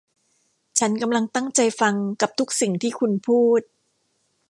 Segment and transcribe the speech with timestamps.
[0.79, 3.61] ฉันกำลังตั้งใจฟังกับทุกสิ่งที่คุณพูด